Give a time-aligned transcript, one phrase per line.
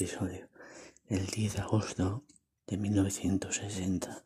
[0.00, 2.22] El 10 de agosto
[2.68, 4.24] de 1960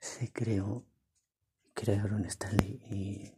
[0.00, 0.86] se creó,
[1.74, 3.32] crearon Stanley y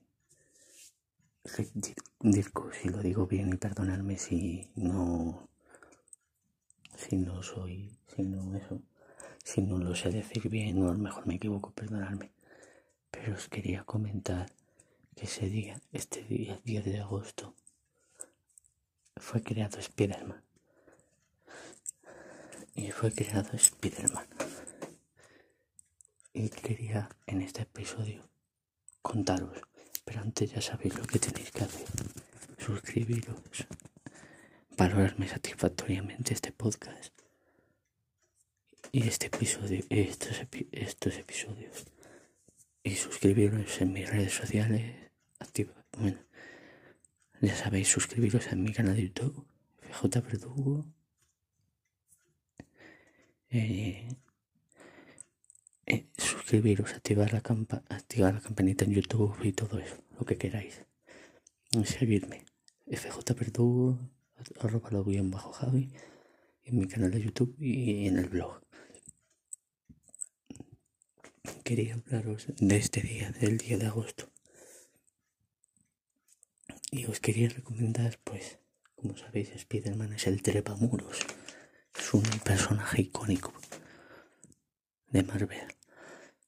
[2.20, 5.48] Dirko, si lo digo bien y perdonadme si no,
[6.94, 8.80] si no soy, si no eso,
[9.42, 12.30] si no lo sé decir bien o a lo mejor me equivoco, perdonadme.
[13.10, 14.52] Pero os quería comentar
[15.16, 17.52] que ese día, este día 10 de agosto,
[19.16, 20.45] fue creado Spider-Man.
[22.76, 24.26] Y fue creado Spider-Man.
[26.34, 28.28] Y quería en este episodio
[29.02, 29.58] contaros,
[30.04, 31.86] pero antes ya sabéis lo que tenéis que hacer.
[32.58, 33.66] Suscribiros,
[34.76, 37.12] valorarme satisfactoriamente este podcast
[38.92, 40.36] y este episodio, estos,
[40.72, 41.86] estos episodios.
[42.82, 46.18] Y suscribiros en mis redes sociales, activa, bueno,
[47.40, 49.46] ya sabéis, suscribiros a mi canal de YouTube,
[49.90, 50.95] FJ Verdugo.
[53.58, 54.06] Eh,
[55.86, 60.36] eh, suscribiros, activar la, campa activar la campanita en YouTube y todo eso, lo que
[60.36, 60.84] queráis.
[61.84, 62.44] Seguirme,
[62.86, 63.98] FJ Verdugo,
[64.60, 65.90] arroba lo bien bajo Javi,
[66.64, 68.60] en mi canal de YouTube y en el blog.
[71.64, 74.28] Quería hablaros de este día, del día de agosto.
[76.90, 78.58] Y os quería recomendar, pues,
[78.96, 81.20] como sabéis, Spider-Man es el trepamuros.
[82.06, 83.52] Es un personaje icónico
[85.10, 85.66] de Marvel.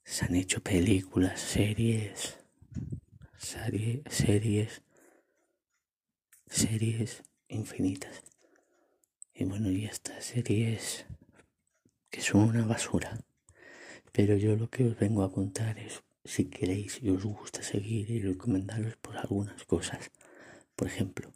[0.04, 2.38] Se han hecho películas, series,
[3.36, 4.82] series,
[6.46, 8.22] series infinitas.
[9.34, 11.06] Y bueno, y estas series
[12.08, 13.18] que son una basura.
[14.12, 18.08] Pero yo lo que os vengo a contar es si queréis y os gusta seguir
[18.12, 20.12] y recomendaros por algunas cosas.
[20.76, 21.32] Por ejemplo,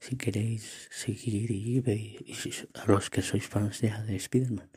[0.00, 2.34] si queréis seguir y, y,
[2.74, 4.70] a los que sois fans de, de Spider-Man,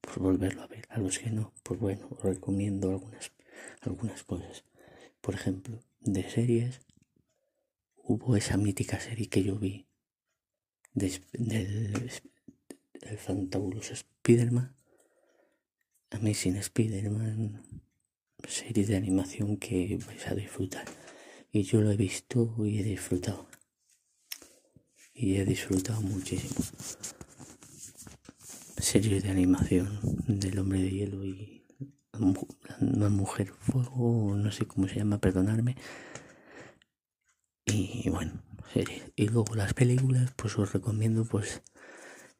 [0.00, 0.86] pues volverlo a ver.
[0.90, 3.32] A los que no, pues bueno, os recomiendo algunas,
[3.80, 4.64] algunas cosas.
[5.20, 6.80] Por ejemplo, de series,
[7.96, 9.86] hubo esa mítica serie que yo vi
[10.92, 12.10] del, del
[13.18, 14.74] fantabuloso Spider-Man,
[16.10, 17.82] Amazing Spider-Man,
[18.48, 20.84] serie de animación que vais a disfrutar
[21.52, 23.51] y yo lo he visto y he disfrutado.
[25.22, 26.64] Y he disfrutado muchísimo.
[28.76, 31.64] Serie de animación del hombre de hielo y
[32.80, 35.76] una mujer fuego, no sé cómo se llama, perdonarme.
[37.66, 38.32] Y bueno,
[38.74, 39.12] serie.
[39.14, 41.62] Y luego las películas, pues os recomiendo, pues,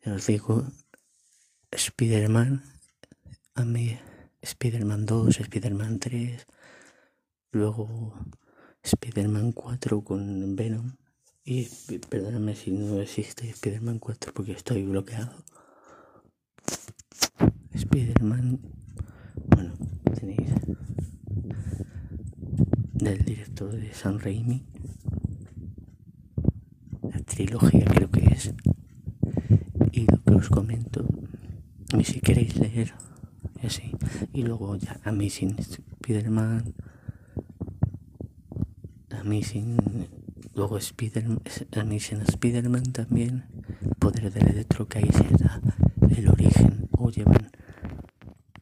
[0.04, 0.66] os digo,
[1.71, 2.65] Spider-Man,
[4.41, 6.47] Spider-Man 2, Spider-Man 3,
[7.53, 8.12] luego
[8.82, 10.97] Spider-Man 4 con Venom.
[11.44, 11.69] Y
[12.08, 15.32] perdóname si no existe Spider-Man 4 porque estoy bloqueado.
[17.72, 18.60] Spider-Man,
[19.48, 19.75] bueno,
[20.14, 20.50] tenéis
[22.94, 24.64] del director de San Raimi.
[27.03, 28.54] La trilogía creo que es.
[29.91, 31.04] Y lo que os comento,
[31.98, 32.94] y si queréis leer,
[33.62, 33.92] así.
[34.32, 36.74] Y luego ya Amazing Spider-Man
[39.22, 39.76] Amazing,
[40.55, 41.25] luego Spider,
[41.77, 43.45] Amazing Spider-Man también,
[43.99, 45.61] poder del electro que ahí se da
[46.17, 47.51] el origen o llevan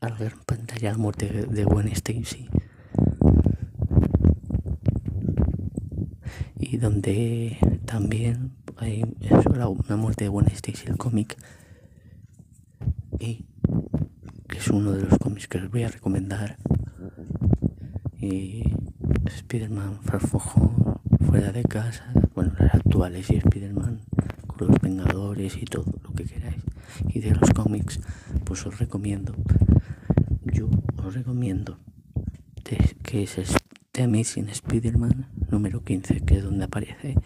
[0.00, 2.48] a la gran pantalla la muerte de Gwen Stacy.
[6.58, 9.04] Y donde también hay
[9.54, 11.36] la, muerte de Gwen Stacy, el cómic,
[13.18, 13.46] y
[14.48, 16.56] que es uno de los cómics que os voy a recomendar.
[18.18, 18.62] Y
[19.26, 20.00] Spider-Man
[21.20, 24.00] fuera de casa, bueno, las actuales y Spider-Man
[24.46, 26.62] con los Vengadores y todo lo que queráis.
[27.08, 28.00] Y de los cómics,
[28.44, 29.34] pues os recomiendo,
[30.44, 31.78] yo os recomiendo
[33.10, 33.34] que es
[33.92, 37.16] The Amazing Spider-Man número 15, que es donde aparece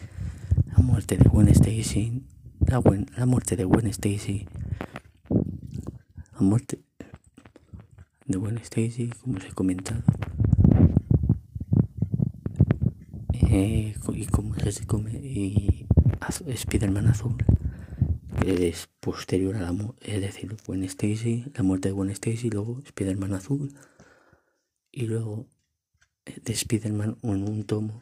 [0.67, 2.23] la muerte de Gwen Stacy,
[2.67, 2.83] la,
[3.17, 4.47] la muerte de Gwen Stacy,
[5.29, 6.79] la muerte
[8.27, 10.03] de Gwen Stacy, como os he comentado
[13.43, 15.87] Eh, y como se come y
[16.47, 17.37] Spider-Man azul
[18.41, 22.81] que es posterior a la es decir Gwen Stacy la muerte de Gwen Stacy luego
[22.85, 23.75] Spider-Man azul
[24.93, 25.47] y luego
[26.27, 28.01] eh, de Spider-Man en un tomo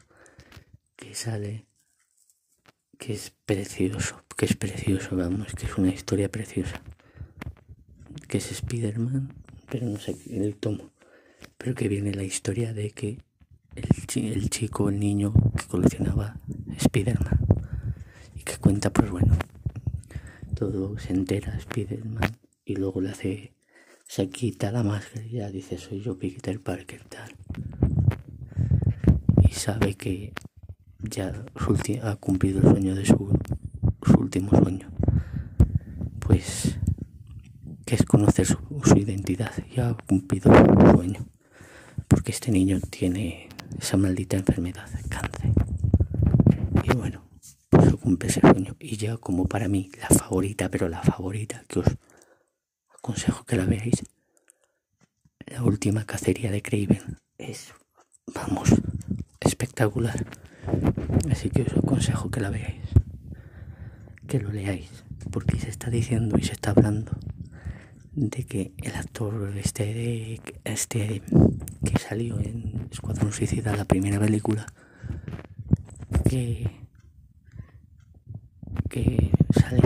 [0.95, 1.65] que sale
[2.99, 6.81] que es precioso que es precioso vamos que es una historia preciosa.
[8.27, 9.33] Que es Spider-Man
[9.73, 10.91] pero no sé el tomo.
[11.57, 13.17] Pero que viene la historia de que
[14.15, 16.35] el, chico, el niño que coleccionaba
[16.77, 17.39] Spider-Man.
[18.35, 19.35] Y que cuenta, pues bueno,
[20.55, 23.53] todo se entera Spiderman y luego le hace
[24.07, 27.33] se quita la máscara y ya dice soy yo Peter Parker tal.
[29.41, 30.33] Y sabe que
[30.99, 31.33] ya
[32.03, 33.37] ha cumplido el sueño de su,
[34.05, 34.89] su último sueño.
[36.19, 36.77] Pues
[37.85, 39.51] que es conocer su, su identidad.
[39.75, 41.25] Ya ha cumplido su sueño.
[42.07, 45.51] Porque este niño tiene esa maldita enfermedad, cáncer.
[46.83, 47.23] Y bueno,
[47.69, 48.75] pues cumple ese sueño.
[48.79, 51.87] Y ya como para mí, la favorita, pero la favorita, que os
[52.97, 54.03] aconsejo que la veáis,
[55.45, 57.73] la última cacería de Craven es,
[58.33, 58.69] vamos,
[59.39, 60.25] espectacular.
[61.31, 62.89] Así que os aconsejo que la veáis,
[64.27, 67.11] que lo leáis, porque se está diciendo y se está hablando
[68.15, 71.23] de que el actor este de, este
[71.83, 74.67] que salió en Escuadrón Suicida la primera película
[76.29, 76.69] que
[78.89, 79.81] que sale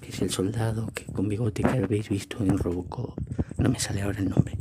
[0.00, 3.16] que es el soldado que con bigote que habéis visto en Robocop
[3.58, 4.58] no me sale ahora el nombre.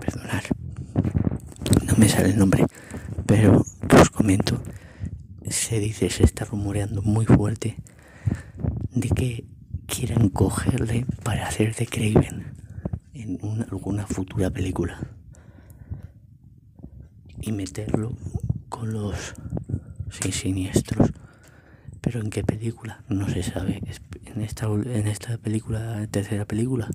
[0.00, 0.44] Perdonar
[1.86, 2.64] no me sale el nombre
[3.26, 3.66] pero
[4.00, 4.62] os comento
[5.50, 7.76] se dice se está rumoreando muy fuerte
[8.92, 9.55] de que
[9.96, 12.52] quieran cogerle para hacer de Craven
[13.14, 15.00] en alguna futura película
[17.40, 18.12] y meterlo
[18.68, 19.34] con los
[20.30, 21.12] siniestros.
[22.02, 23.80] Pero en qué película no se sabe.
[24.26, 26.90] En esta, en esta película, tercera película,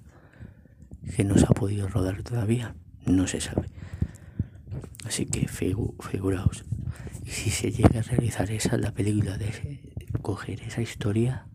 [1.16, 2.76] que no se ha podido rodar todavía,
[3.08, 3.68] no se sabe.
[5.06, 6.66] Así que figuraos.
[7.26, 9.80] Y si se llega a realizar esa, la película de
[10.22, 11.48] coger esa historia,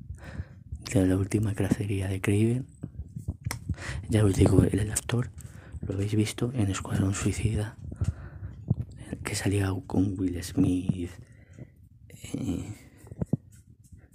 [1.00, 2.66] de la última cacería de Craven.
[4.08, 5.30] Ya os digo, el actor
[5.86, 7.76] lo habéis visto en Escuadrón Suicida,
[9.24, 11.10] que salía con Will Smith,
[12.34, 12.74] eh,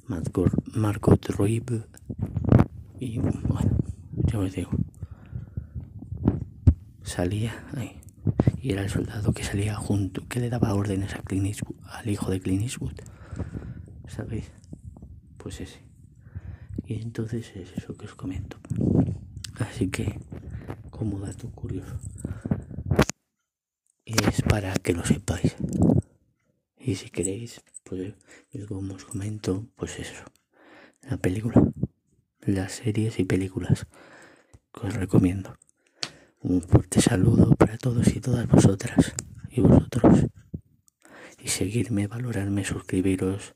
[0.08, 1.84] Margot Robbie
[3.00, 3.60] y bueno,
[4.14, 4.72] ya os digo,
[7.04, 8.00] salía ahí
[8.62, 12.30] y era el soldado que salía junto, que le daba órdenes a Clint al hijo
[12.30, 13.00] de Clint Eastwood,
[14.08, 14.52] ¿sabéis?
[15.38, 15.91] Pues ese.
[16.86, 18.58] Y entonces es eso que os comento.
[19.60, 20.20] Así que,
[20.90, 22.00] como dato curioso,
[24.06, 25.56] es para que lo sepáis.
[26.78, 28.16] Y si queréis, pues
[28.68, 30.26] como os comento, pues eso,
[31.04, 31.62] la película,
[32.42, 33.88] las series y películas
[34.74, 35.58] que os recomiendo.
[36.42, 39.14] Un fuerte saludo para todos y todas vosotras
[39.50, 40.26] y vosotros.
[41.40, 43.56] Y seguirme, valorarme, suscribiros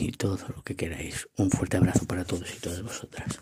[0.00, 1.28] y todo lo que queráis.
[1.36, 3.38] Un fuerte abrazo para todos y todas vosotras.